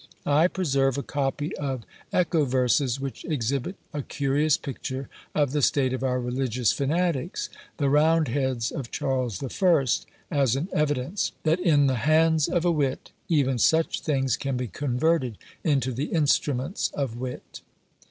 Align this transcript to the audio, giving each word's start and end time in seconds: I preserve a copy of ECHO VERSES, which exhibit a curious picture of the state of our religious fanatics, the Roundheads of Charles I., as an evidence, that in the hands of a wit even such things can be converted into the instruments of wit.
I 0.25 0.47
preserve 0.47 0.97
a 0.97 1.03
copy 1.03 1.55
of 1.57 1.85
ECHO 2.11 2.45
VERSES, 2.45 2.99
which 2.99 3.23
exhibit 3.23 3.75
a 3.93 4.01
curious 4.01 4.57
picture 4.57 5.09
of 5.35 5.51
the 5.51 5.61
state 5.61 5.93
of 5.93 6.01
our 6.03 6.19
religious 6.19 6.71
fanatics, 6.71 7.51
the 7.77 7.87
Roundheads 7.87 8.71
of 8.71 8.89
Charles 8.89 9.43
I., 9.43 9.87
as 10.35 10.55
an 10.55 10.69
evidence, 10.73 11.33
that 11.43 11.59
in 11.59 11.85
the 11.85 11.97
hands 12.01 12.47
of 12.47 12.65
a 12.65 12.71
wit 12.71 13.11
even 13.29 13.59
such 13.59 14.01
things 14.01 14.37
can 14.37 14.57
be 14.57 14.67
converted 14.69 15.37
into 15.63 15.91
the 15.91 16.05
instruments 16.05 16.89
of 16.95 17.15
wit. 17.17 17.61